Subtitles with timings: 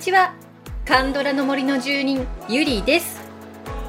[0.00, 0.32] こんにちは。
[0.86, 3.20] カンドラの森の住人ゆりです。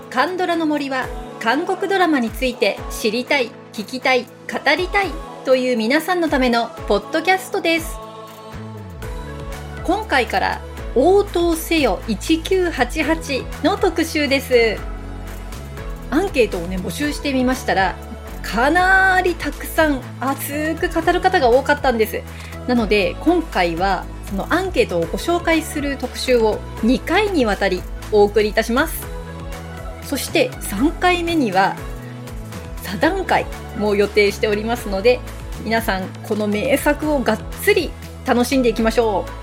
[0.09, 1.07] カンドラの森は
[1.39, 4.29] 韓国ドラマについて知りたい聞きたい語
[4.77, 5.07] りたい
[5.45, 7.95] という皆さんのためのポッドキャストです。
[9.85, 10.61] 今回から
[10.95, 14.77] 応答せよ1988の特集です。
[16.09, 17.95] アンケートをね募集してみましたら
[18.43, 22.21] かなりたくさん熱く語る方が多かったんです。
[22.67, 29.05] なので今回はそのアンケートをご紹介する特集を2回にわたりお送りいたします。
[30.03, 31.75] そして3回目には
[32.81, 33.45] 座談会
[33.77, 35.19] も予定しておりますので
[35.65, 37.91] 皆さんこの名作をがっつり
[38.25, 39.41] 楽しんでいきましょう。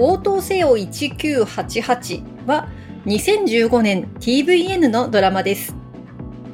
[0.00, 2.68] 応答せよ1988は
[3.06, 5.74] 2015年 TVN のドラマです。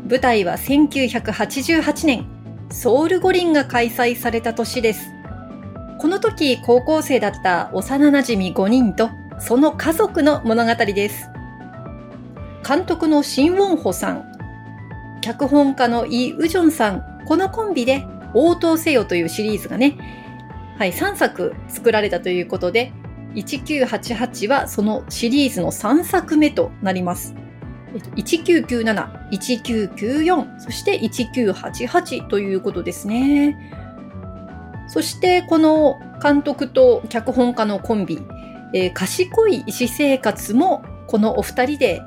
[0.09, 2.27] 舞台は1988年、
[2.71, 5.11] ソウル五輪が開催された年です。
[5.99, 9.09] この時高校生だった幼馴染5人と
[9.41, 11.31] その家族の物語です。
[12.67, 14.25] 監督のシン・ウォンホさん、
[15.23, 19.97] 脚本家のイ・ウジョンさん、このコンビで応答せよというシリーズがね、
[20.77, 22.93] はい、3作作られたということで、
[23.35, 27.35] 1988はそのシリーズの3作目となります。
[28.17, 33.57] 1997、1994、そして1988ということですね。
[34.89, 38.21] そしてこの監督と脚本家のコンビ、
[38.75, 42.03] えー、賢い医師生活もこのお二人で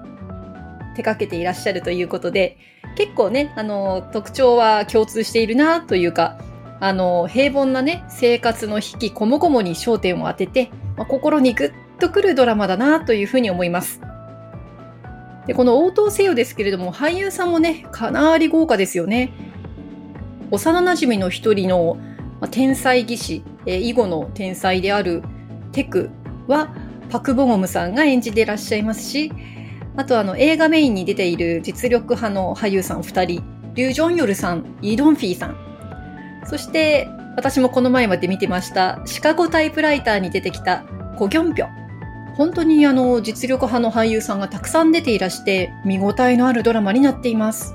[0.96, 2.58] 手掛けていらっしゃるということで、
[2.96, 6.40] 結構ね、あの、特徴は共通しているなというか、
[6.80, 14.02] あの、平凡なね、生活の引きこもごもに焦点を当てて、まあ、心にグッとくるドラマだなというふうに思います。
[15.48, 19.32] でこの応答せよですけれども俳優さんもねかなり豪華ですよね。
[20.52, 21.98] 幼なじみの一人の、
[22.40, 25.24] まあ、天才技師、えー、囲碁の天才である
[25.72, 26.10] テク
[26.48, 26.74] は
[27.10, 29.32] パク・ボゴムさんが演じていらっしゃいますし
[29.96, 35.67] あとあの映画メインに出ている実力派の俳優さん2人リュウ・ジョンヨルさんイ・ドンフィーさん
[36.50, 40.84] そして私もこの前まで見てましたシカゴタイプライターに出てきた
[41.18, 41.68] コギョンピョ。
[42.36, 47.74] 本当にあの実力派の俳優さんがたくさん出ていらして見応えのあるドラマになっています。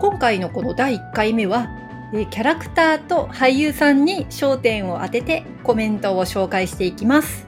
[0.00, 1.68] 今回のこの第1回目は
[2.12, 7.46] キャラクターと俳優さんに焦点を当ててコメントを紹介していきます。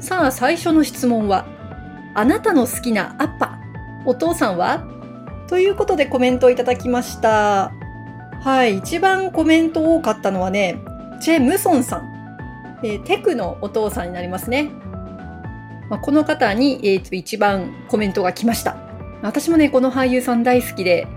[0.00, 1.46] さあ最初の質問は
[2.14, 3.58] あなたの好きなアッパ
[4.06, 4.86] お父さんは？
[5.48, 7.72] ということでコメントをいただきました。
[8.46, 10.80] はい、一番コメント多かったのはね、
[11.20, 12.78] チェ・ムソンさん。
[12.84, 14.70] え、テクのお父さんになりますね。
[15.90, 18.76] まあ、この方に、えー、と一番コメントが来ました。
[19.20, 21.08] 私もね、この俳優さん大好きで、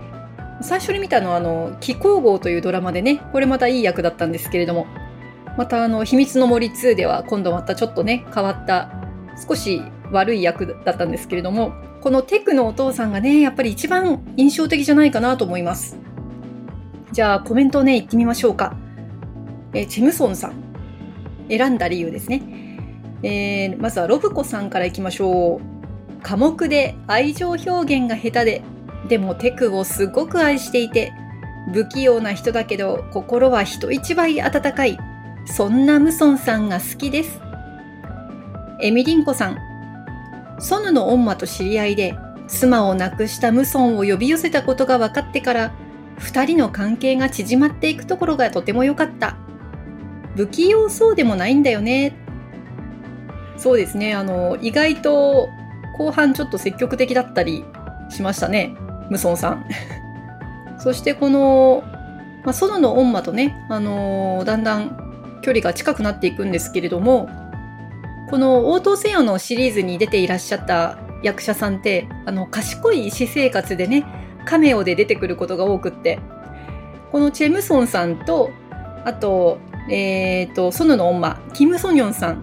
[0.60, 4.88] 最初に見たのは、あの、気候号というドラマでね、これまたいい役だったんですけれども、
[5.56, 8.90] またあの、秘密の森2では今度またちょっとね、変わった、
[9.48, 9.80] 少し
[10.10, 16.09] 悪い役だったんですけれども、このテクのお父さんがね、やっぱり一番印象的じゃないかなと思います。
[17.12, 18.76] じゃあコメントね、言ってみましょうか。
[19.72, 20.54] えチェムソンさん。
[21.48, 22.42] 選んだ理由ですね。
[23.22, 26.22] えー、まずはロブコさんからいきましょう。
[26.22, 28.62] 寡黙で愛情表現が下手で、
[29.08, 31.12] でもテクをすごく愛していて、
[31.72, 34.98] 不器用な人だけど心は人一倍温かい。
[35.46, 37.40] そんなムソンさんが好きです。
[38.80, 39.58] エミリンコさん。
[40.60, 42.14] ソヌの恩馬と知り合いで、
[42.46, 45.72] 妻を亡くしたムソンを呼び寄せたことが分かってから、
[46.20, 49.36] 二人の関係が縮まっていくところがとても良かった。
[50.36, 52.14] 不器用そうでもないんだよね。
[53.56, 54.14] そうですね。
[54.14, 55.48] あの、意外と
[55.96, 57.64] 後半ちょっと積極的だったり
[58.10, 58.74] しましたね。
[59.08, 59.64] ムソンさん。
[60.78, 61.82] そしてこの、
[62.44, 67.28] まあ、ソノの恩馬とね、あのー、だんだん距離が近くなっていくんですけれども、
[68.30, 74.04] この応答せよのシリーズに出ていらっしゃった役者さんって、あの、賢い私生活でね、
[74.44, 76.18] カメオで出てくることが多くって、
[77.12, 78.50] このチェムソンさんと、
[79.04, 79.58] あと、
[79.88, 82.42] えっ、ー、と、ソヌの恩馬、キム・ソニョンさん。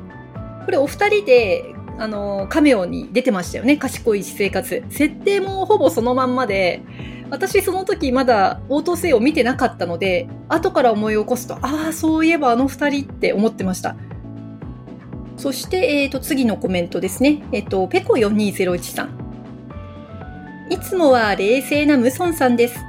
[0.65, 3.77] これお二人で、あの、カメオに出てましたよね。
[3.77, 4.83] 賢い私生活。
[4.89, 6.81] 設定もほぼそのまんまで、
[7.29, 13.95] 私その時まだ応答性を見てなかったので、後から思い起こすと、ああ、そういえばあの二人って思ってました。
[15.37, 17.43] そして、えっ、ー、と、次のコメントですね。
[17.51, 19.26] えっ、ー、と、ペコ4201さん。
[20.69, 22.85] いつもは冷静なムソンさんです。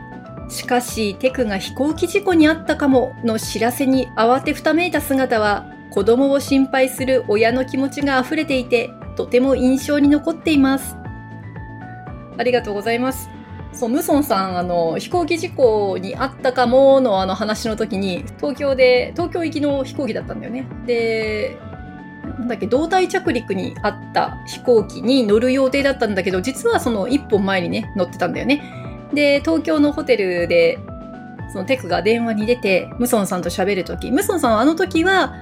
[0.49, 10.97] しかし、テクが飛行機事故にあったかもの知らせに慌てふためいた姿は、子供を心配する親の気持ちが溢れていて、とても印象に残っています。
[12.37, 13.29] ありがとうございます。
[13.73, 20.67] そう、ムソンさん、あの、飛行機事故にあったかものあの話の時に、東京で、東京行きの飛行機だったんだよね。
[20.85, 21.57] で、
[22.39, 28.63] なんだっけ、胴体着陸にあった飛行機に乗る予定だったんだけど、実はその一本前にね、乗ってたんだよね。
[29.13, 30.79] で、東京のホテルで、
[31.53, 35.35] そのテクが電話に出て、ムソンさんと喋るとき、ムソンさんはあの時は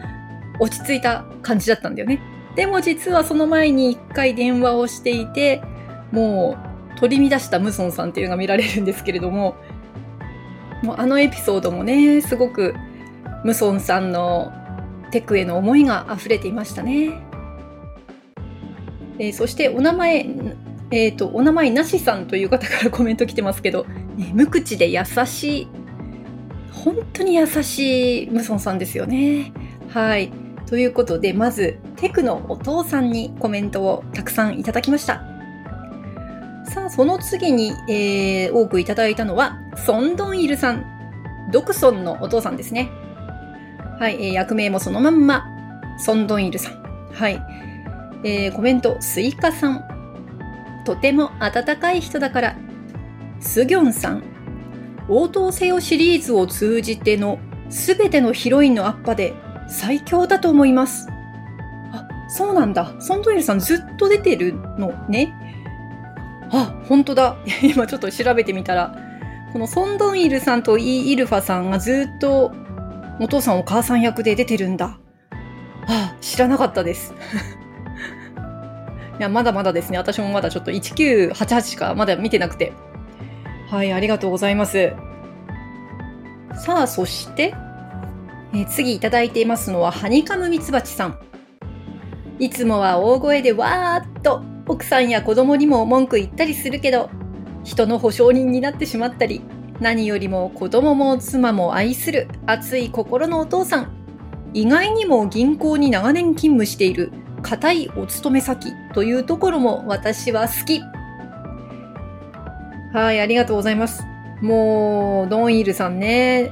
[0.59, 2.21] 落ち着いた感じだったんだよね。
[2.55, 5.63] でも実はその前に一回電話をしていて、
[6.13, 6.57] も
[6.95, 9.57] う取り乱したムソンさんっていうのが見られるんですけれども、
[10.83, 12.75] もうあのエピソードもね、すごく
[13.45, 14.53] ムソンさんの
[15.17, 17.19] テクへの思いが溢れていましたね。
[19.19, 20.27] えー、そしてお名前、
[20.91, 23.87] えっ、ー、と、お名前なしさんという方からコメント来てますけど、
[24.35, 25.69] 無口で優しい、
[26.71, 29.55] 本当に優しいムソンさんですよね。
[29.89, 30.31] はい。
[30.67, 35.23] ということで、まず、テクのお父さんにコメントをたくさんいただきました。
[36.67, 40.85] さあ、その次に、えー、多くいただいたのは、ソンドンイルさん。
[41.53, 42.91] ドクソンのお父さんですね。
[43.99, 45.47] はい、えー、役名もそのまんま、
[45.99, 46.83] ソンドンイルさん。
[47.13, 47.43] はい。
[48.25, 49.85] えー、コメント、スイカさん。
[50.85, 52.57] とても温かい人だから。
[53.41, 54.23] スギョンさん。
[55.09, 57.39] 応答せよシリーズを通じての
[57.71, 59.35] すべてのヒロインのアッパで
[59.69, 61.09] 最強だと思います。
[61.93, 62.95] あ、そうなんだ。
[63.01, 65.35] ソンドイルさんずっと出てるのね。
[66.51, 67.37] あ、本当だ。
[67.63, 68.95] 今ちょっと調べてみたら、
[69.53, 72.53] このソンドンイルさんとイ・イルファさんがずっと
[73.19, 74.99] お父さんお母さん役で出てるんだ。
[75.89, 77.15] あ、知らなかったです。
[79.19, 79.99] いや、まだまだですね。
[79.99, 82.73] 私もまだちょっと1988しかまだ見てなくて。
[83.71, 84.93] はい、ありがとうございます。
[86.55, 87.55] さあ、そして、
[88.55, 91.19] え、次いただいていますのは、ハニカムミツバチさん。
[92.39, 97.11] いつもは大声でわーっと奥さんや子供にも文句言ったりするけど、
[97.65, 99.43] 人の保証人になってしまったり、
[99.81, 103.93] 何よりも子供も妻も愛する熱い心のお父さん。
[104.55, 107.13] 意外にも銀行に長年勤務している
[107.43, 110.81] 固いお勤め先というところも私は好き。
[112.93, 114.03] はい、ありがとうございます。
[114.41, 116.51] もう、ドンイルさんね。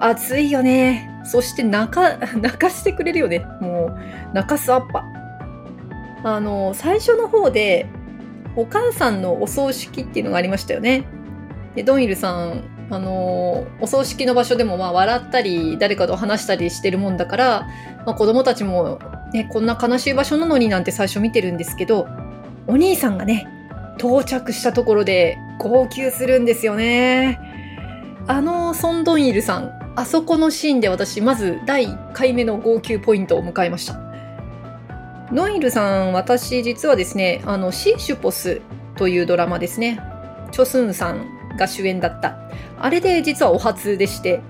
[0.00, 1.08] 熱いよね。
[1.24, 3.46] そして泣か、 泣かしてくれるよね。
[3.60, 3.98] もう、
[4.32, 5.04] 泣かすアッパ。
[6.24, 7.86] あの、最初の方で、
[8.56, 11.04] お母さんのお葬式っていうのがありましたよね。
[11.74, 17.66] で、ドンイルさん、あの、お葬式の場所でもまあ笑ったり、誰かと話したりしてるもんだから、
[18.04, 18.98] まあ、子供たちも
[19.32, 22.06] ね、こんな悲しい場所なのになんて最初見てるんですけど、
[22.66, 23.46] お兄さんがね、
[23.98, 27.40] 到着したところで号泣するんですよね。
[28.26, 33.98] あのソンドンイルさん、あそこのシーンで私、まず第1回目の号泣ポイントを迎えました。
[35.32, 38.60] ノイルさん、私実はですね、あの、シーシュポス
[38.96, 39.98] というドラマですね。
[40.50, 41.26] チョスンさん
[41.58, 42.38] が主演だった。
[42.78, 44.40] あれで実はお初でして、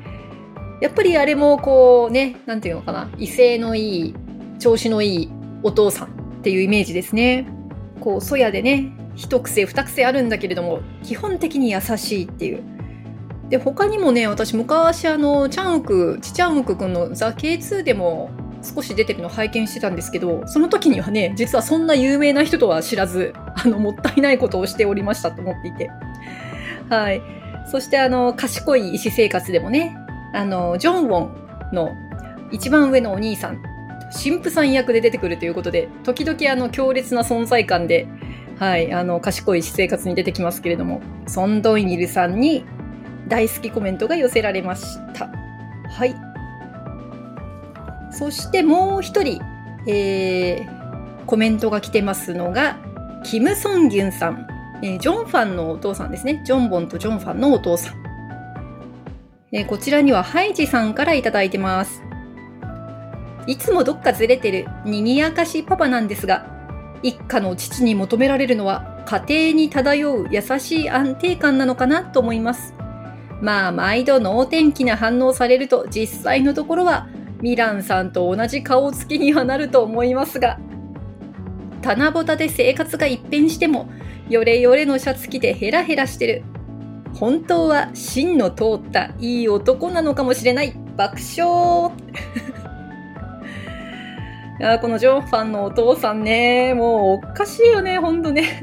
[0.81, 4.15] やっぱりあれもこうね、なんていうのかな、威勢のいい、
[4.59, 5.31] 調子のいい
[5.63, 6.11] お父さんっ
[6.43, 7.47] ていうイメージですね。
[8.01, 12.63] こう、そやでね、一癖二癖あるんだけれども、基本的に優しいっていう。
[13.49, 18.31] で、他にもね、私昔あの、チャンウク、チチャンウクくんのザ・ K2 でも
[18.63, 25.91] 少し出てるの拝見してたんですけど、その時にはね、実はそんな有名な人とは知らず、あの、もったいないことをしておりましたと思っていて。
[26.93, 27.23] はい。
[27.67, 29.97] そしてあの、賢い医師生活でもね、
[30.35, 31.91] あの、ジョンウォンの
[32.51, 33.63] 一番上のお兄さん、
[34.13, 38.07] 神父さん役で出てくるということで、時々あの、強烈な存在感で、
[38.59, 42.67] はい、あの、賢い私生活に出てきますけれども、ソンドイニルさんに
[43.27, 44.85] 大好きコメントが寄せられまし
[45.15, 45.31] た。
[45.89, 46.15] はい。
[48.11, 49.41] そしてもう一人、
[49.87, 52.77] えー、コメントが来てますのが、
[53.25, 54.52] キム・ソンギュンさん。
[54.83, 56.43] えー、ジョンファンのお父さんですね。
[56.45, 57.95] ジョンボンとジョンファンのお父さん。
[59.53, 62.03] えー、こちらにはハイジさんからいただいてます。
[63.47, 66.47] いつもどっかずれてる、にぎやかしパパなんですが、
[67.03, 72.75] 一家の父に求められるのは家庭に漂う優しい安定感なのかなと思います。
[73.41, 77.09] まあ、毎度能天気な反応されると実際のところは
[77.41, 80.59] ミランさんと同じ顔つきにはなると思いますが、
[81.83, 83.91] 棚ぼたで生活が一変しても、
[84.29, 86.43] ヨレヨレのシャツ着てヘラヘラしてる。
[87.15, 90.75] 本当は芯の通ったいい男なのかもしれない。
[90.97, 91.93] 爆笑
[94.61, 98.63] いやこのジョンファンのお父さんね、もうおかしいよね、ほんとね。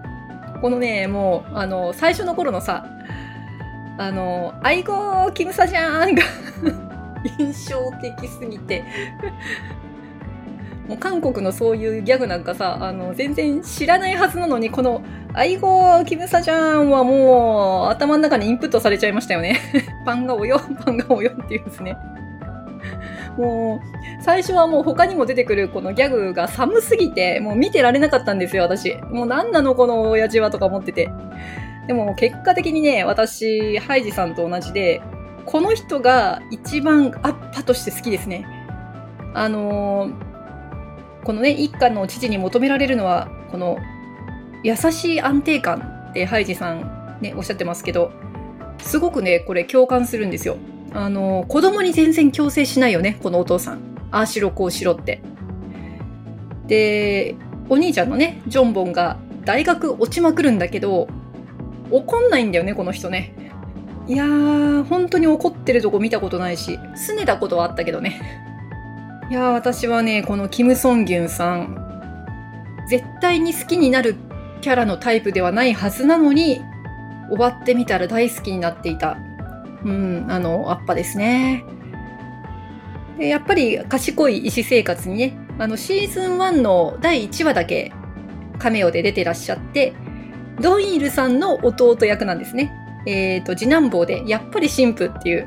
[0.60, 2.84] このね、もう、あの、最初の頃のさ、
[3.96, 6.22] あの、愛語キムサじゃんが
[7.38, 8.84] 印象的すぎて
[10.90, 19.56] もう韓国のそういうギャグなんかさ、あの、全然知らないはずなのに、この、アイゴキムサジャンはもう、頭の中にインプットされちゃいましたよね。
[20.04, 21.96] パンがおよ、パンがおよっていうんですね。
[23.38, 28.96] もう、最初はもう他にも出てくるこのギャグが寒すぎて、もう見てられなかったんですよ、私。
[29.12, 31.08] もう何なのこの親父はとか思ってて。
[31.86, 35.00] でも結果的にね、私、ハイジさんと同じで、
[35.46, 38.44] この人が一番アッパとして好きですね。
[39.34, 40.29] あのー、
[41.24, 43.78] このね、一家の父に求められるのは、この
[44.62, 48.12] 優しい安定感ってハイジさんね、おっしゃってますけど、
[48.78, 50.56] すごくね、これ共感するんですよ。
[50.92, 53.78] あの、子供に全然強制しないよね、このお父さん。
[54.10, 55.22] ああしろ、こうしろって。
[56.66, 57.36] で、
[57.68, 61.08] お兄ちゃんのね、ジョンボンが大学落ちまくるんだけど、
[61.90, 63.34] 怒んないんだよね、この人ね。
[64.06, 68.49] いやー、本当に怒ってるとこ見たことないし、拗ねたことはあったけどね。
[69.30, 71.76] いや、私はね、このキム・ソンギュンさん、
[72.88, 74.16] 絶対に好きになる
[74.60, 76.60] キャラのタイプではないはずなのに、
[77.28, 79.18] 終わってみたら大好きになっていた。
[79.84, 81.64] うん、あの、アッパですね。
[83.18, 87.92] でやっぱり賢い医師生活にね、あの、シーズン1の第1話だけ
[88.58, 89.92] カメオで出てらっしゃって、
[90.60, 92.72] ドンイルさんの弟役なんですね。
[93.06, 95.46] えっ、ー、と、次男坊で、やっぱり神父っていう、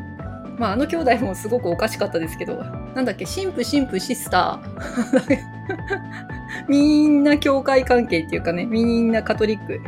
[0.57, 2.63] まあ、あの兄弟もすごくおかしかったですけど、
[2.95, 5.37] なんだっけ、神父、神父、シスター。
[6.69, 9.79] みんな教会関係っていうかね、みんなカトリック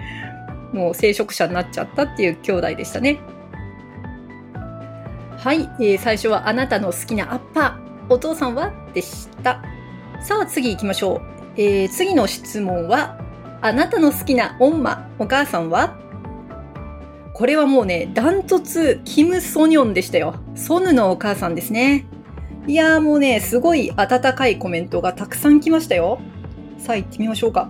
[0.74, 3.19] の聖職者になっちゃったっていう兄弟でしたね。
[5.38, 8.74] はい、えー、最初はあなたの好きなアッパー、お父さんは？
[8.93, 9.62] でした。
[10.21, 11.21] さあ次行きましょう。
[11.57, 13.19] えー、次の質問は、
[13.62, 15.95] あなたの好きなオンマ、お母さんは？
[17.33, 20.35] これはもうね、ダントツ、キム・ソニョンでしたよ。
[20.55, 22.05] ソヌのお母さんですね。
[22.67, 26.19] いやーもうね、すごい温かいコメントがたくさん来ましたよ。
[26.79, 27.69] さあ行ってみましょうか。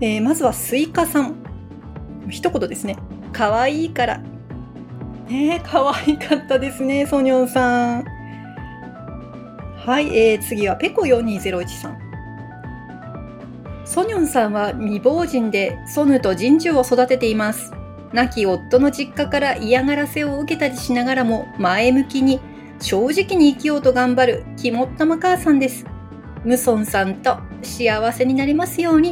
[0.00, 1.34] えー、まずはスイカさん。
[2.28, 2.96] 一言ですね。
[3.32, 4.18] 可愛いいから。
[5.28, 8.04] ね可愛かったですね、ソニョンさん。
[9.76, 11.98] はい、えー、次はペコ4201さん。
[13.84, 17.72] ソニョンさんは未亡人でソヌとジンジュを育てています。
[18.12, 22.40] 亡き夫の実家から嫌がらせを受けたりしながらも前向きに
[22.80, 25.84] 正直に生きようと頑張る肝っ玉母さんです。
[26.44, 29.10] ムソンさんと幸せになりますように。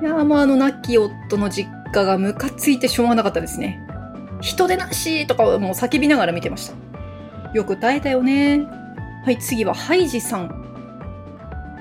[0.00, 3.80] いやーもうあの亡き夫の実家がムカついてしょうがなかったですね。
[4.40, 6.74] 人でなしとかもう叫びながら見てました。
[7.52, 8.64] よく耐えたよね。
[9.24, 10.54] はい、次はハイジさん。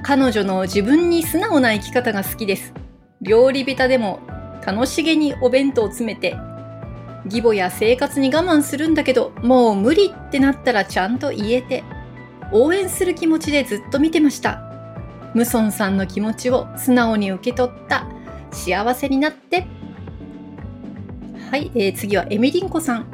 [0.03, 2.73] 彼女の自分に素直な生き方が好きです。
[3.21, 4.19] 料理下手でも
[4.65, 6.35] 楽しげにお弁当を詰めて、
[7.27, 11.83] 義母や生活に我慢するんだけど、もう無理ってなったらちゃんと言えて、
[12.51, 14.61] 応援する気持ちでずっと見てました。
[15.33, 18.07] ムソンさんの気持ちを素直に受け取った
[18.51, 19.67] 幸せになって。
[21.51, 23.05] はい、えー、次はエミリンコさん。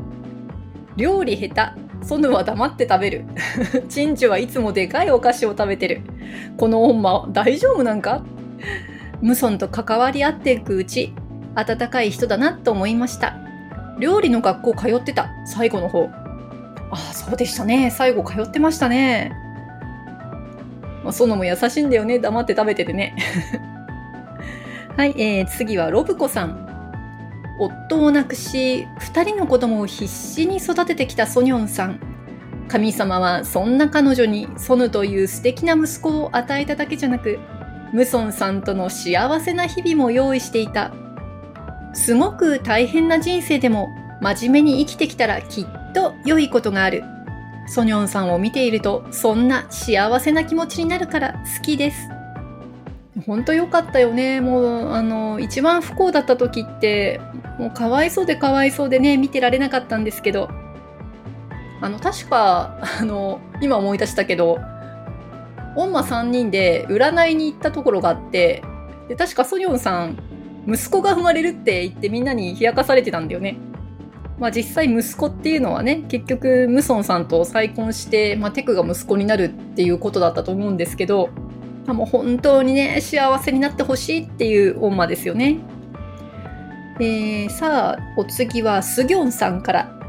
[0.96, 1.84] 料理下手。
[2.06, 3.26] ソヌは黙って食べる。
[3.88, 6.02] チンチュはいつもでかいお菓子を食べてる。
[6.58, 8.24] この女大丈夫なんか？
[9.22, 11.14] ムソンと関わり合っていくうち、
[11.56, 13.38] 温かい人だなと思いました。
[14.00, 16.10] 料理の学校通ってた、最後の方。
[16.92, 17.92] ああ、そうでしたね。
[17.92, 19.34] 最後通ってましたね。
[21.04, 22.20] まあ、そのも優しいんだよね。
[22.20, 23.16] 黙って食べててね。
[24.96, 26.64] はい、えー、次はロブコさん。
[27.60, 32.00] 夫を亡くし、二人の子供を必死に育ててきたソニョンさん。
[32.68, 37.40] 神様はそんな彼女にソヌという素敵な息子を与えただけじゃなく、
[37.92, 40.92] ムソンさんとの幸せな日々も用意していた
[41.94, 43.90] すごく大変な人生でも
[44.22, 47.04] 真面目に生きてきたらきっと良いことがある。
[47.68, 52.10] ソニョンさんを見ているとそんな幸せな気持ちになるから好きです。
[53.26, 54.42] 本当良かったよね。
[54.42, 57.22] もう、あの、一番不幸だった時って、
[57.60, 60.50] もうかわいそうでかわいそうでね、見てられなかったんですけど、
[61.80, 64.60] あの、確か、あの、今思い出したけど、
[65.76, 68.64] オンマ3人で占いに行ったところがあって、
[69.08, 70.18] で確かソニョンさん
[70.68, 73.58] 息子が生まれるって言ってみんなに冷やかされてたんだよね。
[74.40, 81.30] まあ実際息子っていうのはね、結局ムソンさんと再婚して、まあテクが息子になるっていうことだったと思うんですけど、
[81.88, 85.60] あ、もう本当にね、幸せになってほしいっていう恩馬ですよね。
[87.00, 90.00] えー、さあ、お次はスギョンさんから。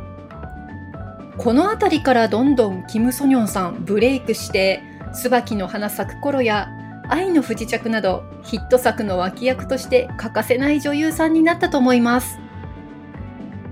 [1.36, 4.82] この辺りからどんどんキム・ソニョンさんブレイクして、
[5.12, 6.68] 椿の花咲く頃や
[7.08, 12.38] 愛の不時着などヒット作の脇役として欠かせない女優さんになったと思います。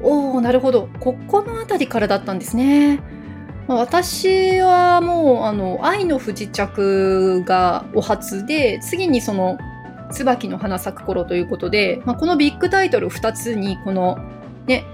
[0.03, 0.89] おー、なるほど。
[1.01, 3.01] ここの辺りからだったんですね。
[3.69, 9.59] 私はもうあの愛の不時着がお初で次にその
[10.11, 14.19] 椿の花咲く頃ということで、まあ、このビッグタイトル2つにこの
[14.67, 14.85] ね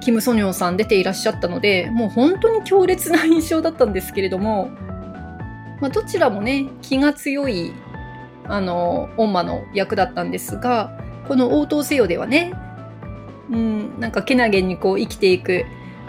[0.00, 4.70] キム・ソニョンさん出ていらっしゃったのでもう本当に強烈な印象だったんですけれども、
[5.80, 7.72] まあ、どちらもね気が強い
[8.46, 12.52] あの恩馬の役だったんですがこの応答せよではね
[13.50, 15.64] うんなんかけなげにこう生きていく。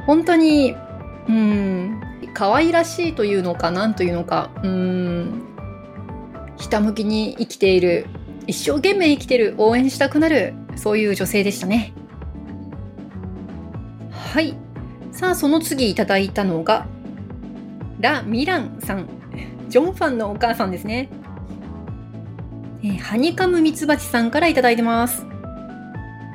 [0.06, 0.76] 本当に
[1.28, 2.02] うん
[2.34, 5.44] 可愛らしいというのか何というのかうん
[6.58, 8.08] ひたむきに生きている。
[8.48, 9.56] 一生懸命生きてる。
[9.58, 10.54] 応援したくなる。
[10.76, 11.94] そういう女性でしたね。
[14.12, 14.56] はい。
[15.12, 16.86] さあその次いただいたのが
[18.00, 19.08] ラ・ミランさん。
[19.68, 21.10] ジョンファンのお母さんですね。
[22.86, 25.26] えー、ハニカムミツバチさんからいいてます。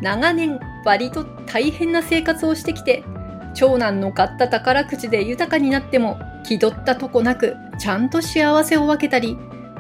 [0.03, 3.05] 長年割と大変な生活をしてきて
[3.55, 9.37] 長男の買った宝くじで豊かになっても気取ったとこなくちゃんと幸せを分けたり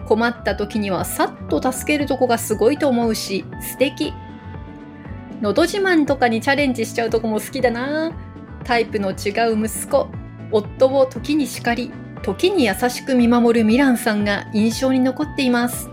[0.06, 4.12] 困った時にはさっと助けるとこがすごいと思うし素敵。
[5.40, 8.12] のど自慢とかにチャレンジしちゃうとこも好きだな。
[8.62, 10.08] タイプの違う息子
[10.52, 11.90] 夫を時に叱り
[12.22, 15.90] 時に優しく見守るミランさんが印象に残っています。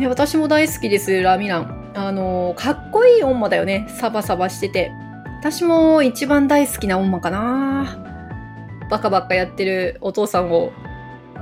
[0.00, 1.92] ね私も大好きですラミラン。
[1.94, 3.86] あのかっこいい女だよね。
[4.00, 4.92] サバサバしてて。
[5.40, 7.98] 私も一番大好きな女かな。
[8.90, 10.72] バカバカやってるお父さんを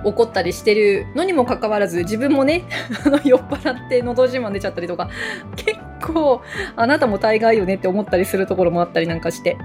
[0.05, 2.65] 怒ったりしてるのにもかかわらず自分もね
[3.07, 5.09] あの酔っ払ってのど自慢出ちゃったりとか。
[5.55, 6.43] 結構
[6.75, 9.57] あなたも大概よねって思ったりするところもあったりなんかして。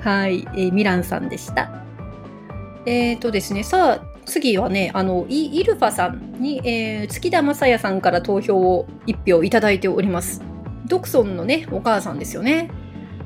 [0.00, 1.70] はい、えー、ミランさんでした。
[2.86, 10.42] えっ、ー、とですねさあ次はねあのイイルファさんに、えー、月田正也さんから投票を1票いただいております。
[10.86, 12.70] ドクソンのねお母さんですよね。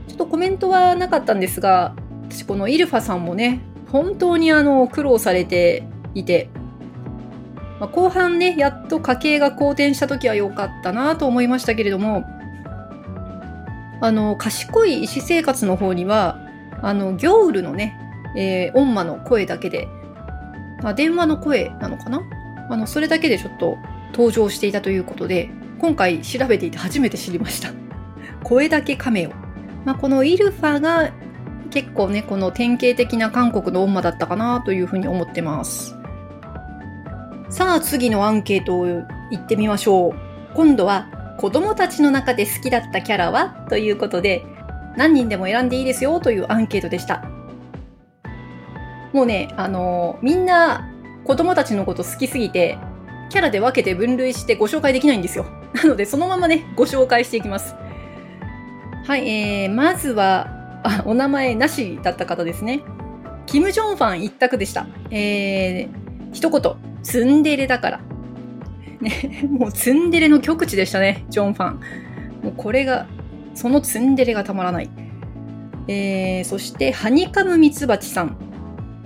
[0.09, 1.94] ちょっとコメントはなかったんですが、
[2.28, 6.48] 私このイルファさんもね、本当にあの苦労されていて、
[7.80, 12.24] まあ、後半ね、やっと家計が好転した時は良かったなと思いましたけれども、
[14.00, 16.38] あの、賢い医師生活の方には、
[16.82, 17.98] あの、ギョウルのね、
[18.37, 19.88] えー、オンマの声だけで、
[20.82, 22.22] あ、電話の声なのかな？
[22.70, 23.76] あの、それだけでちょっと
[24.12, 27.70] 登場していたということで、今回調べていて初めて知りました。
[28.42, 29.30] 声だけカメオ。
[29.84, 31.10] まあ、このイルファが
[31.70, 35.94] 結構ね、この典型的な韓国の女だったかなというふうに思ってます。
[37.50, 40.14] さあ次のアンケートを行ってみましょう。
[40.54, 43.66] 今度は子供たちの中で好きだったキャラは？
[43.68, 44.44] ということで、
[44.96, 47.22] 何人でも選んでいいですよというアンケートでした。
[49.12, 50.88] もうね、あのー、みんな
[51.25, 52.79] 子供たちのこと好きすぎて、
[53.31, 55.47] キャラで分けて分類してご紹介できないんですよ。
[55.75, 57.75] なのでそのままね、ご紹介していきます。
[59.07, 60.49] はい、えー、まずは、
[60.85, 62.81] あ、お名前なしだった方ですね。
[63.47, 64.87] キム・ジョンファン一択でした。
[65.11, 65.88] えー、
[66.33, 68.01] 一言、ツンデレだから。
[69.01, 71.81] ね、もうツンデレの極致でしたね、ジョンファン。
[72.42, 73.07] もうこれが、
[73.55, 74.90] そのツンデレがたまらない。
[75.88, 78.37] えー、そして、ハニカムミツバチさん。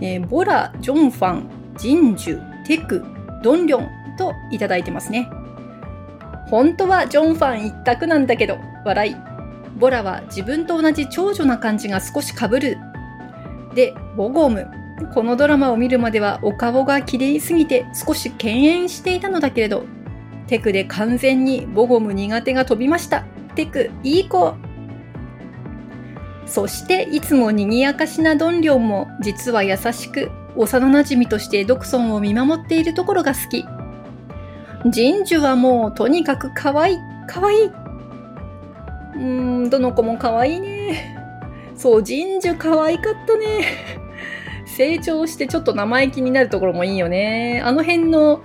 [0.00, 3.04] えー、ボラ、ジョンファン、ジンジュ、テク、
[3.42, 5.30] ドンリョンといただいてますね。
[6.48, 9.16] 本当はジョンファン一択なんだけど、笑い。
[9.78, 12.78] ボラは自分と同じ長女な感じが少しかぶる。
[13.74, 14.66] で、ボゴム。
[15.14, 19.84] このドラマを見るまではお顔が綺麗すぎて少し敬遠していたのだけれど、
[20.46, 23.24] テクで完全にボゴム苦手が飛びました。
[23.54, 24.54] テク、いい子。
[26.50, 33.64] そしていつも賑やかしなドンリョンも実は優しく幼馴染としてドクソンを見守っているところが好き。
[34.90, 37.64] ジンジュはもうとにかく可愛い、可愛い。
[37.66, 41.16] うーん、どの子も可愛いね。
[41.76, 43.46] そう、ジンジュ可愛かったね。
[44.66, 47.62] 成長してちょっと生意気になるところもいいよね。
[47.64, 48.42] あの辺の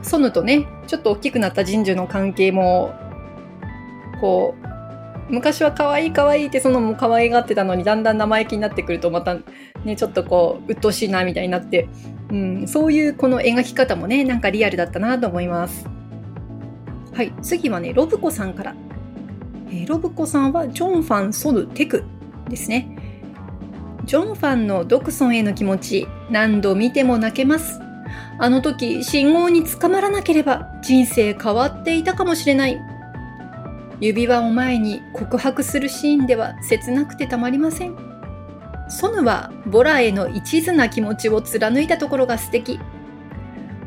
[0.00, 2.94] ソヌとね、ちょっと大きくなったジンジュの関係も、
[4.22, 4.61] こう、
[5.28, 9.36] 昔は可愛い可愛いってそのも可愛がってたのにだんだん生意気になってくるとまた
[9.84, 11.88] ねちょっとこう鬱陶しいなみたいになって、
[12.30, 15.86] うん、そういうこの描き方もねなんかリアルだったなと思います
[17.12, 18.74] はい次はねロブコさんから
[19.72, 22.04] えー、ロブコさんはジョンファン・ソル・テク
[22.48, 22.94] ですね。
[24.04, 27.80] ジョンファンのドクソンへの気持ち、何度見ても泣けます。
[28.38, 32.78] あの時、信号に捕まらなければ人生変わっていたかもしれない。
[34.02, 37.96] 指輪を前に告白するシーンでは切なくてたまりません。
[38.88, 42.80] ソヌはボラへの一途な気持ちを貫いたところが素敵。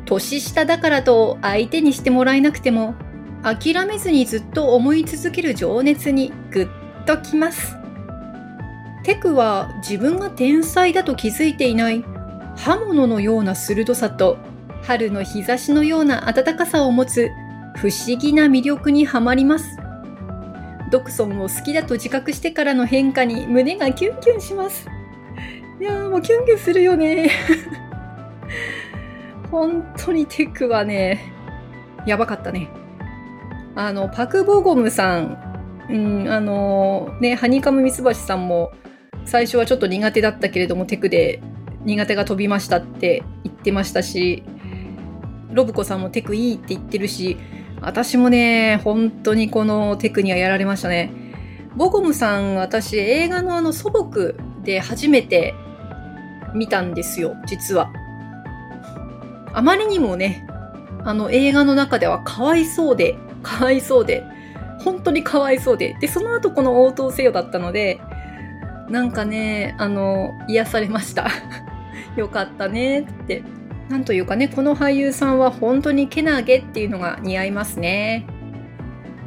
[0.06, 2.96] 年下だからと相手にしてもらえなくても
[3.44, 6.68] 諦めずにずっと思い続ける情熱にぐっ
[7.06, 7.76] ときます。
[9.04, 12.06] テクは自分が天才だと気づいていない
[12.56, 14.38] 刃物のような鋭さと
[14.82, 17.30] 春の日差しのような暖かさを持つ
[17.76, 19.78] 不思議な魅力にはまります。
[20.96, 24.88] ドクソンを好きだと自覚してからの変化に胸がキュンキュンします。
[25.82, 27.30] いやーもうキュンキュンするよね。
[29.52, 31.34] 本当にテクはね、
[32.06, 32.70] やばかったね。
[33.76, 35.38] あの、パクボゴムさん、
[35.90, 38.72] うん、あのね、ハニカムミツバチさんも
[39.26, 41.42] 最初はちょっと苦手だったけれどもテクで
[41.84, 44.44] 苦手が飛びましたって言ってましたし
[45.52, 47.38] ロブコさんもテクいいって言ってるし
[47.86, 51.12] 私もね本当にこのテクにはやられましたね
[51.76, 55.54] ボゴムさん私映画のあの祖母で初めて
[56.54, 57.92] 見たんですよ実は
[59.54, 60.48] あまりにもね
[61.04, 64.24] あの映画の中ではかわいそうでかわいそうで
[64.80, 68.00] 本当にかわいそうででその後この応答せよだったので
[68.90, 71.28] なんかね、あの、癒されました。
[72.16, 73.44] よかったねって。
[73.90, 78.26] なんというかね、この俳優さんは本当にけなげっていうのが似合いますね。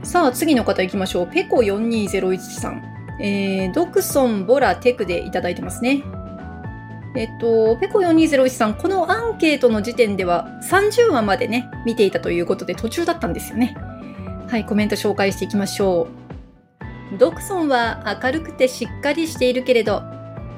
[0.02, 1.26] さあ、次の方行きましょう。
[1.26, 2.82] ペコ4201さん。
[3.20, 6.02] えー、ドクソン、ボラ、テクでいただいてますね。
[7.16, 13.76] えっと、ペコ4201さん、このアンケートの時点では30話までね、見ていたということで途中だったんですよね。
[14.48, 16.08] はい、コメント紹介していきましょ
[17.14, 17.18] う。
[17.18, 20.02] ドクソンは明るくてしっかりしているけれど、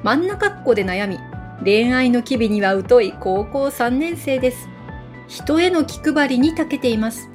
[0.03, 1.17] 真ん中っ子で悩み、
[1.63, 4.67] 恋愛の機微には疎い高校3年生です。
[5.27, 7.29] 人への気配りに長けています。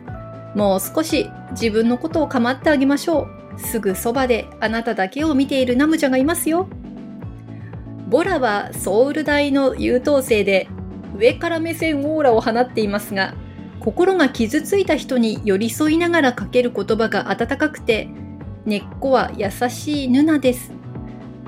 [0.55, 3.61] もう少し自分のことを構ってあげましょう。
[3.61, 6.69] すぐそばであなただけを見ているナムちゃんがいますよ。
[8.09, 10.69] ボラはソウル大の優等生で
[11.17, 13.35] 上から目線オーラを放っていますが
[13.81, 18.09] 心が傷ついた人に寄り添いながらかける言葉が温かくて
[18.65, 20.73] 根っこは優しいヌナです。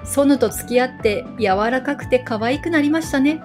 [0.04, 3.42] ソヌと付き合って柔らかくて可愛くなりましたね。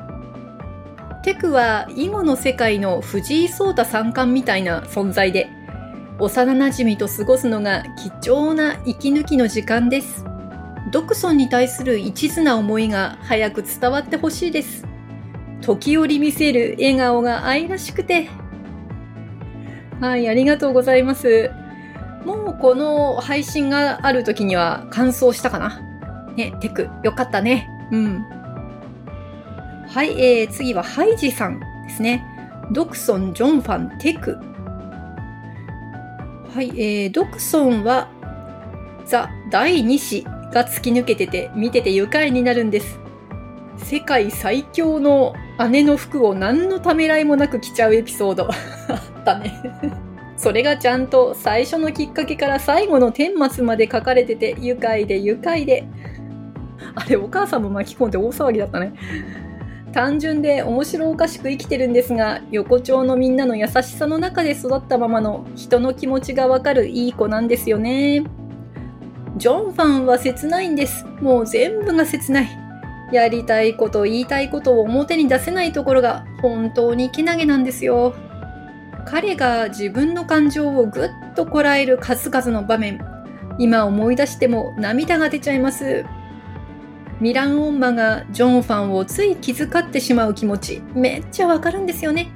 [1.23, 5.49] テクは囲碁の世界の藤井聡太三冠みたいな存在で、
[6.19, 7.83] 幼馴染と過ごすのが
[8.21, 10.25] 貴重な息抜きの時間です。
[10.91, 14.85] ドクソンに対する一途な思いが早く伝わってほしいです。
[15.61, 18.29] 時折見せる笑顔が愛らしくて。
[20.01, 21.49] はい、ありがとうございます。
[22.25, 25.79] もうこの配信がある時には完走したかな？
[26.35, 27.69] ね、テク、よかったね。
[27.91, 28.25] うん。
[29.87, 32.25] はい、えー、次はハイジさんですね。
[32.71, 34.37] ドクソン、ジョンファン、テク。
[36.55, 38.09] はい、えー、ドクソンは
[39.05, 43.03] ザ第2子が突き抜けてて見てて愉快になるんです。
[43.77, 45.33] 世界最強の
[45.69, 49.61] 姉の服を何のためらいもなく着ちゃうエピソードあったね
[50.37, 55.87] それがちゃんと最初のきっかけから最後の顛末まで書かれてて愉快で愉快で
[56.95, 58.93] あれお母さんも巻き込んで大騒ぎだったね。
[59.91, 68.23] 単純で面白おかしく生きてるんですが横丁のみんなの優しさの中で育ったままの人の気持ちがわかるいい子なんですよね。
[69.37, 71.05] ジョンファンは切ないんです。
[71.21, 72.47] もう全部が切ない。
[73.11, 78.15] やりたいこと言いたいことを表に出せないところが本当にけなげなんですよ。
[79.05, 82.99] 彼が自分の感情をぐっとこらえる数々の場面。
[83.59, 86.05] 今思い出しても涙が出ちゃいます。
[87.23, 92.29] ミランオンマがジョンファンをつい気遣ってしまう気持ちめっちゃわかるんですよね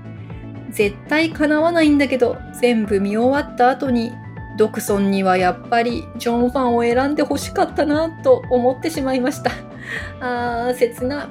[0.70, 4.14] 絶対叶わないんだけど全部見終わった後に
[4.58, 9.52] ドクソンにはやっぱりジョンファンを選んでほしかったなと思ってしまいました
[10.22, 11.28] あー切な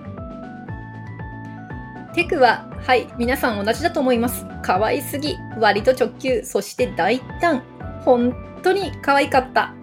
[2.14, 4.46] テクははい、皆さん同じだと思います。
[4.62, 7.64] 可愛すぎ、割と直球、そして大胆。
[8.04, 9.74] 本当に可愛かった。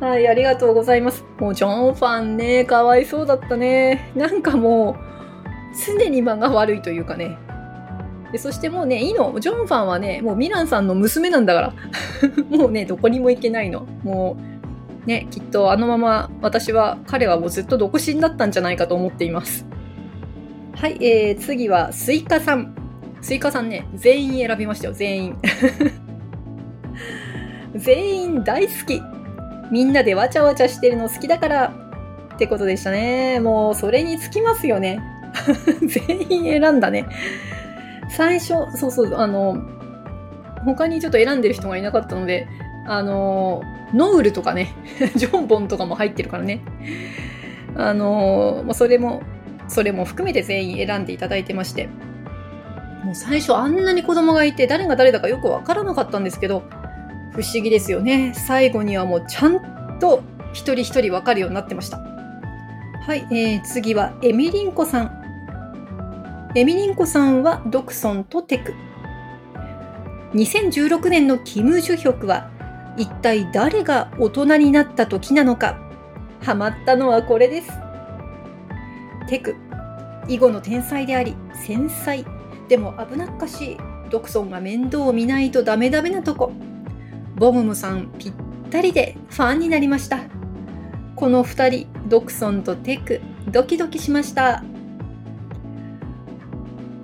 [0.00, 1.24] はい、ありがとうございます。
[1.38, 4.12] もうジョンファンね、かわいそうだったね。
[4.14, 4.96] なんかもう、
[5.86, 7.38] 常に間が悪いというかね。
[8.30, 9.38] でそしてもうね、いいの。
[9.40, 11.74] ジョンファンはね、もうミランさんの娘なんだから。
[12.50, 13.86] もうね、どこにも行けないの。
[14.02, 14.36] も
[15.04, 19.64] う、ね、きっとあのまま私は、彼はもうずっと独身だったんじゃないかと思っています。
[20.74, 22.74] はい、えー、次はスイカさん。
[23.22, 25.38] スイカさんね、全員選びましたよ、全員。
[27.74, 29.15] 全員大好き。
[29.70, 31.74] みんなでわちゃわちゃしてるの好きだから。
[32.34, 33.40] ってことでしたね。
[33.40, 35.00] もう、それにつきますよね。
[35.80, 37.06] 全員選んだね。
[38.10, 39.56] 最初、そうそう、あの、
[40.64, 42.46] 他にちょっと選んでる人がいなかったので、
[42.86, 43.62] あの、
[43.94, 44.74] ノウルとかね、
[45.16, 46.60] ジョンボンとかも入ってるからね。
[47.74, 49.22] あの、ま、それも
[49.68, 51.88] それも含めて全員選んでいただいてまして、
[53.04, 56.62] もう最初あんなに子供がいて誰が誰だかよくわからなかったんですけど、
[57.36, 58.32] 不思議ですよね。
[58.34, 60.22] 最後にはもうちゃんと
[60.52, 61.98] 一人一人わかるようになってました。
[61.98, 66.52] はい、えー、次はエミリンコさん。
[66.54, 68.74] エミリンコさんはドクソンとテク。
[70.32, 72.50] 2016年のキム・ジュヒョクは
[72.96, 75.78] 一体誰が大人になった時なのか。
[76.40, 77.70] ハマったのはこれです。
[79.28, 79.56] テク、
[80.26, 82.24] 囲碁の天才であり、繊細。
[82.68, 83.76] でも危なっかしい。
[84.10, 86.52] ドクソンが面倒を見ないとダメダメなとこ。
[87.36, 88.32] ボムムさんぴっ
[88.70, 90.20] たりでファンになりました。
[91.14, 93.20] この2人、ドクソンとテク、
[93.50, 94.62] ドキドキしました。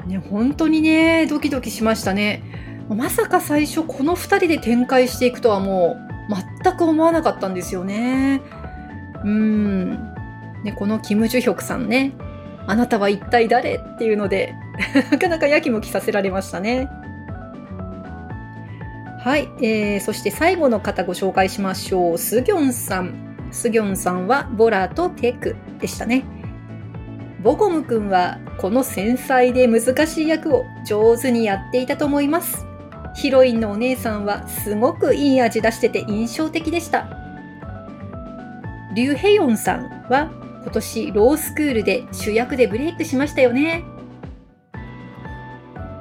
[0.07, 2.43] ね、本当にね、ドキドキしましたね。
[2.89, 5.97] まさか最初この2人で展開していくとはも
[6.29, 8.41] う全く思わなかったんですよね。
[9.25, 9.91] うん。
[10.65, 12.13] ね、このキム・ジュヒョクさんね、
[12.67, 13.75] あなたは一体誰？
[13.75, 14.55] っていうので
[15.11, 16.89] なかなかやきもきさせられましたね。
[19.23, 22.19] はい、えー、そして最後の方ご紹介しましょう。
[22.19, 23.37] スギョンさん。
[23.53, 26.25] スギョンさんはボラとテクでしたね。
[27.41, 32.67] ボゴム君はこの繊細で難しい役を上手にやっていたと思います。
[33.15, 37.07] ヒロインのお姉さんはすごくいい味出してて印象的でした。
[38.97, 40.33] リュウヘヨンさんは
[40.63, 43.85] 今年ロースクールで主役でブレイクしましたよね。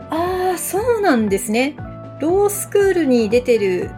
[0.09, 1.75] ああ、そうなんですね。
[2.21, 3.91] ロースクールに出てる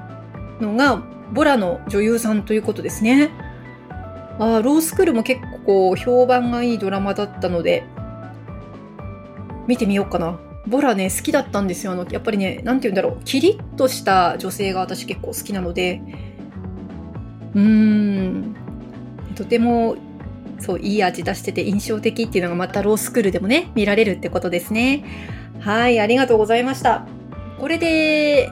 [0.60, 3.30] のがボラの女優さんということですね。
[4.40, 7.84] あロースクールも結構評判がいいドラマだったので、
[9.68, 10.40] 見てみようかな。
[10.66, 11.92] ボラね、好きだったんですよ。
[11.92, 13.24] あの、やっぱりね、なんて言うんだろう。
[13.26, 16.02] キリッとした女性が私結構好きなので、
[17.54, 18.56] うーん、
[19.36, 19.98] とても
[20.60, 25.04] そう、いい味出してて印象的っていうのがまたロースクールでもね、見られるってことですね。
[25.60, 27.06] はい、ありがとうございました。
[27.64, 28.52] これで、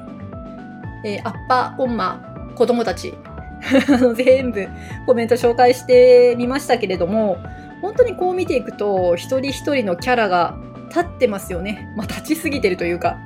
[1.03, 3.13] えー、アッパ、オンマ、子供たち、
[4.15, 4.69] 全部
[5.05, 7.37] コメント紹介してみましたけれども、
[7.81, 10.55] 本当にこう見ていくと、一人一人のキャラが
[10.87, 11.91] 立ってますよね。
[11.97, 13.17] まあ、立ちすぎてるというか。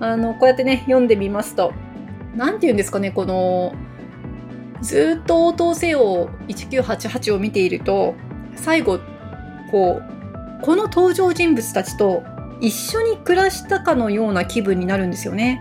[0.00, 1.74] あの、こうやってね、読んでみますと、
[2.34, 3.74] なんて言うんですかね、この、
[4.80, 8.14] ずっと応答せよ1988を見ていると、
[8.56, 9.00] 最後、
[9.70, 12.22] こう、この登場人物たちと
[12.62, 15.60] 一緒に暮らしたかのような気分になるんですよね。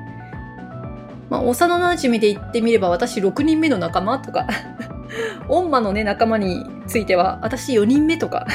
[1.31, 4.47] まあ、幼馴染で言ってみれば私6人目の仲間とか、
[5.49, 8.45] 恩馬のね、仲間については私4人目とか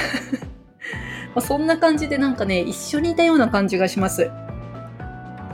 [1.34, 4.30] まそんな感じでなんかね、一緒にいたような感じがします。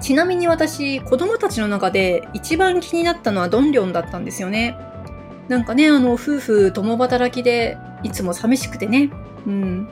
[0.00, 4.76] ちなみに私、子供たちの中で一番気になったのはドンリョンだったんですよね。
[5.48, 9.11] なんかね、あの、夫婦共働きで、いつも寂しくてね。
[9.46, 9.88] うん。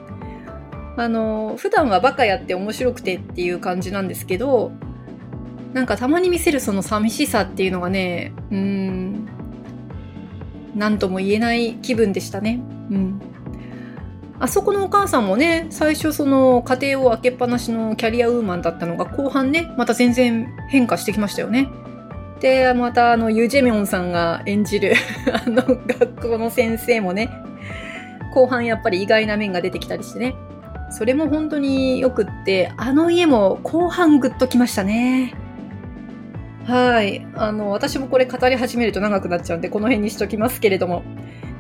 [1.01, 4.71] あの、普段はバカやって面白くてっていう感じなんですけど、
[5.73, 9.27] なんかたまに見せるその寂しさっていうのがね、うん、
[10.75, 12.61] なんとも言えない気分でしたね。
[12.91, 13.21] うん。
[14.41, 21.69] あそこのお母さんもね、最初その家庭を開けっぱなしのキャリアウーマンだったのが後半ね、また全然変化してきましたよね。
[22.41, 24.93] で、またあの、ユジェミョンさんが演じる
[25.33, 27.31] あの、学校の先生もね、
[28.35, 30.35] 後半やっぱり意外な面が出てきたりしてね。
[30.91, 35.35] それも本当によくって、あの家も後半グッときましたね。
[36.67, 37.27] はい。
[37.35, 41.03] あの、私もこれ語り始めると長くなっちゃうんで、この辺にしときますけれども。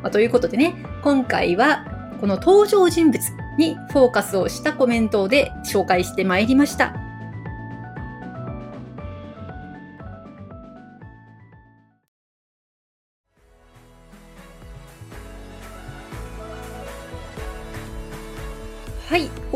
[0.02, 1.84] まあ、ということでね、今回は、
[2.20, 3.20] この登場人物
[3.58, 7.09] にフォーカスをしたコメントで紹介してまいりました。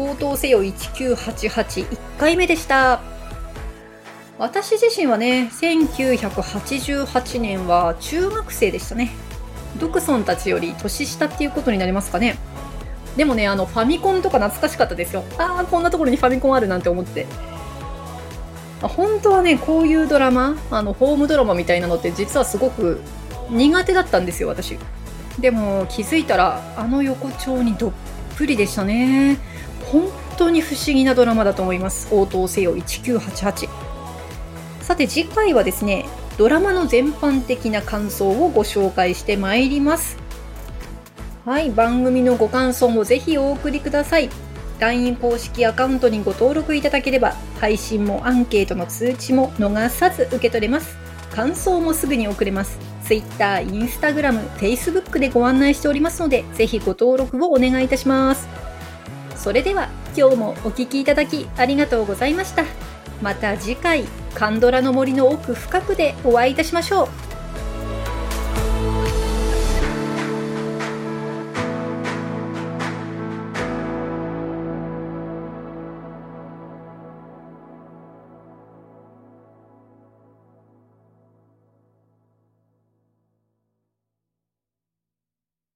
[0.05, 3.01] 応答せよ1988、1回目でした。
[4.39, 9.13] 私自身はね、1988年は中学生でしたね。
[9.79, 12.37] ドクソンたちより年下っていうことになりますかね。
[13.17, 15.25] でもね、あの、ファミコンとか懐かしかったですよ。
[15.39, 17.27] ああ、こんなところにファミコンあるなんて思って。
[18.83, 23.01] 本当はね、こういうドラマ、あの、ホームドラマみたいなのって実はすごく
[23.51, 24.79] 苦手だったんですよ、私。
[25.39, 27.93] でも気づいたら、あの横丁にどっ
[28.37, 29.39] ぷりでしたね。
[29.95, 32.13] 本当に不思議なドラマだと思います。
[32.13, 33.69] 応答せよ1988。
[34.83, 40.19] さて次回はですね、ドラマの全般的な感想をご紹介してまいります。
[41.45, 44.31] はい、番組のご感想もぜひお送りください。
[44.81, 50.97] LINE 公式アカウントにご登録いただければ、配信もアンケートの通知も逃さず受け取れます。
[51.31, 52.79] 感想もすぐに送れます。
[53.05, 58.64] Twitter、Instagram、Facebook でご案内しておりますので、ぜひご登録をお願いいたします。
[59.45, 62.65] それでは、今日もお聴きいただきありがとうございました。
[63.21, 67.24] また次回、カンドラの森の奥深くでお会いいたしましょう。